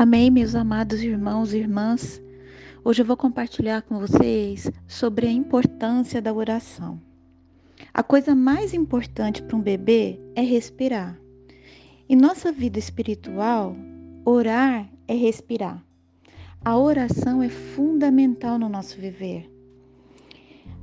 [0.00, 2.22] Amém, meus amados irmãos e irmãs.
[2.84, 7.00] Hoje eu vou compartilhar com vocês sobre a importância da oração.
[7.92, 11.18] A coisa mais importante para um bebê é respirar.
[12.08, 13.74] Em nossa vida espiritual,
[14.24, 15.84] orar é respirar.
[16.64, 19.50] A oração é fundamental no nosso viver.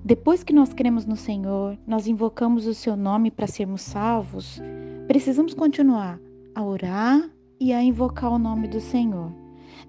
[0.04, 4.62] Depois que nós cremos no Senhor, nós invocamos o seu nome para sermos salvos,
[5.08, 6.20] precisamos continuar
[6.54, 9.32] a orar e a invocar o nome do Senhor.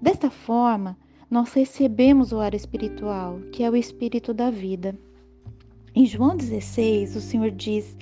[0.01, 0.97] Desta forma,
[1.29, 4.97] nós recebemos o ar espiritual, que é o espírito da vida.
[5.93, 7.97] Em João 16, o Senhor diz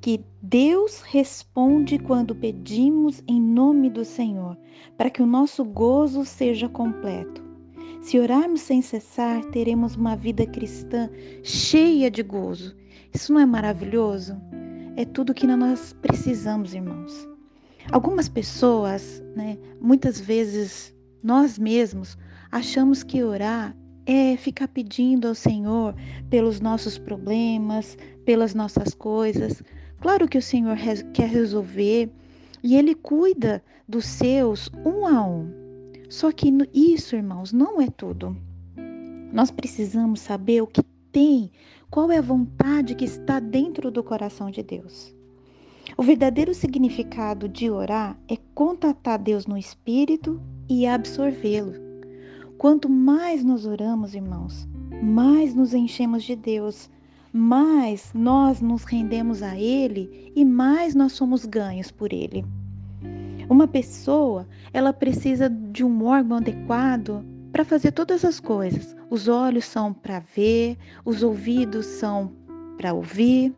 [0.00, 4.56] que Deus responde quando pedimos em nome do Senhor,
[4.96, 7.42] para que o nosso gozo seja completo.
[8.00, 11.10] Se orarmos sem cessar, teremos uma vida cristã
[11.42, 12.76] cheia de gozo.
[13.12, 14.36] Isso não é maravilhoso?
[14.96, 17.28] É tudo que nós precisamos, irmãos.
[17.90, 22.18] Algumas pessoas, né, muitas vezes nós mesmos,
[22.52, 25.94] achamos que orar é ficar pedindo ao Senhor
[26.28, 29.62] pelos nossos problemas, pelas nossas coisas.
[30.00, 30.76] Claro que o Senhor
[31.14, 32.10] quer resolver
[32.62, 35.50] e Ele cuida dos seus um a um.
[36.10, 38.36] Só que isso, irmãos, não é tudo.
[39.32, 41.50] Nós precisamos saber o que tem,
[41.90, 45.17] qual é a vontade que está dentro do coração de Deus.
[45.96, 51.74] O verdadeiro significado de orar é contatar Deus no espírito e absorvê-lo.
[52.58, 54.68] Quanto mais nós oramos, irmãos,
[55.02, 56.90] mais nos enchemos de Deus,
[57.32, 62.44] mais nós nos rendemos a Ele e mais nós somos ganhos por Ele.
[63.48, 68.94] Uma pessoa, ela precisa de um órgão adequado para fazer todas as coisas.
[69.08, 72.32] Os olhos são para ver, os ouvidos são
[72.76, 73.54] para ouvir,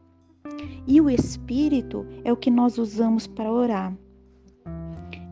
[0.86, 3.96] e o espírito é o que nós usamos para orar.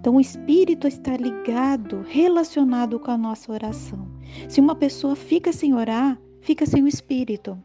[0.01, 4.07] Então, o espírito está ligado, relacionado com a nossa oração.
[4.49, 7.59] Se uma pessoa fica sem orar, fica sem o espírito.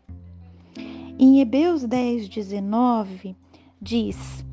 [1.19, 3.35] Em Hebreus 10, 19,
[3.79, 4.43] diz: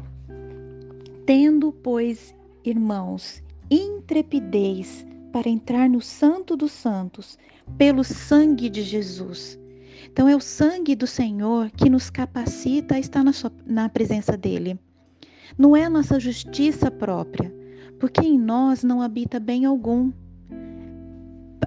[1.25, 7.39] Tendo, pois, irmãos, intrepidez para entrar no Santo dos Santos,
[7.78, 9.59] pelo sangue de Jesus,
[10.05, 14.37] então é o sangue do Senhor que nos capacita a estar na, sua, na presença
[14.37, 14.78] dele.
[15.59, 17.53] Não é a nossa justiça própria,
[17.99, 20.12] porque em nós não habita bem algum.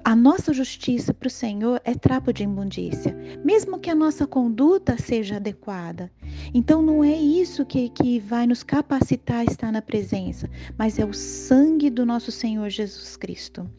[0.06, 4.98] A nossa justiça para o Senhor é trapo de imundícia, mesmo que a nossa conduta
[4.98, 6.12] seja adequada.
[6.54, 11.06] Então, não é isso que, que vai nos capacitar a estar na presença, mas é
[11.06, 13.70] o sangue do nosso Senhor Jesus Cristo.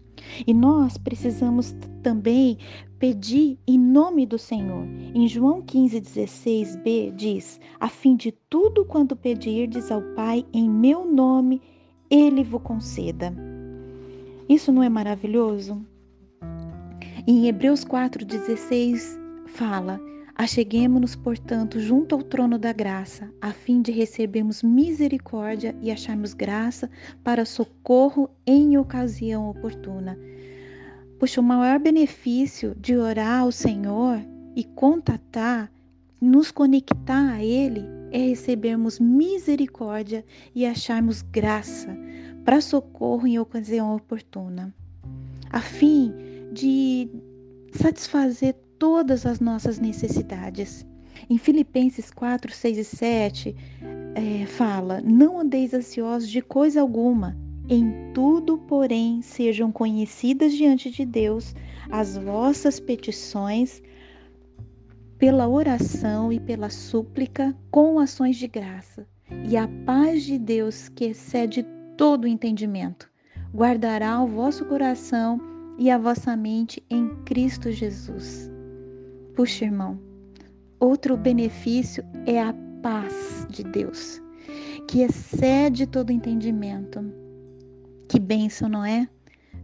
[0.46, 2.58] E nós precisamos também
[2.98, 4.86] pedir em nome do Senhor.
[5.14, 11.60] Em João 15,16b diz: A fim de tudo quanto pedirdes ao Pai em meu nome,
[12.10, 13.34] Ele vos conceda.
[14.48, 15.84] Isso não é maravilhoso?
[17.26, 20.00] Em Hebreus 4,16 fala:
[20.36, 26.90] Acheguemos-nos, portanto, junto ao trono da graça, a fim de recebermos misericórdia e acharmos graça
[27.22, 30.18] para socorro em ocasião oportuna.
[31.20, 34.18] Pois o maior benefício de orar ao Senhor
[34.56, 35.70] e contatar,
[36.20, 41.96] nos conectar a Ele, é recebermos misericórdia e acharmos graça
[42.44, 44.74] para socorro em ocasião oportuna,
[45.50, 46.12] a fim
[46.52, 47.08] de
[47.72, 50.86] satisfazer todas as nossas necessidades.
[51.28, 53.56] Em Filipenses 4, 6 e 7,
[54.14, 57.36] é, fala: Não andeis ansiosos de coisa alguma,
[57.68, 61.54] em tudo, porém, sejam conhecidas diante de Deus
[61.90, 63.82] as vossas petições
[65.18, 69.06] pela oração e pela súplica com ações de graça.
[69.48, 71.64] E a paz de Deus, que excede
[71.96, 73.08] todo o entendimento,
[73.54, 75.40] guardará o vosso coração
[75.78, 78.53] e a vossa mente em Cristo Jesus.
[79.34, 79.98] Puxa, irmão,
[80.78, 84.22] outro benefício é a paz de Deus,
[84.88, 87.00] que excede todo entendimento.
[88.08, 89.08] Que bênção, não é?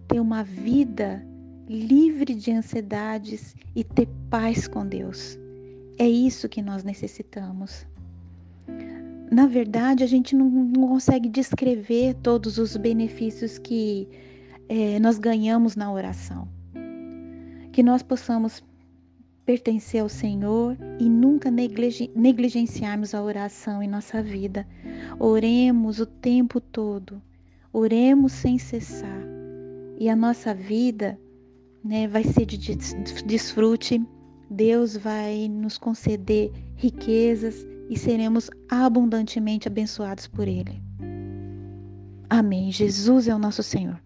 [0.08, 1.24] Ter uma vida
[1.68, 5.38] livre de ansiedades e ter paz com Deus.
[5.98, 7.86] É isso que nós necessitamos.
[9.30, 14.08] Na verdade, a gente não, consegue descrever todos os benefícios que
[14.68, 16.48] é, nós ganhamos na oração.
[17.70, 18.64] Que nós possamos
[19.50, 24.64] pertencer ao Senhor e nunca negligenciarmos a oração em nossa vida.
[25.18, 27.20] Oremos o tempo todo,
[27.72, 29.24] oremos sem cessar
[29.98, 31.18] e a nossa vida
[31.82, 32.76] né, vai ser de
[33.26, 34.00] desfrute.
[34.48, 40.80] Deus vai nos conceder riquezas e seremos abundantemente abençoados por Ele.
[42.28, 42.70] Amém.
[42.70, 44.00] Jesus é o nosso Senhor.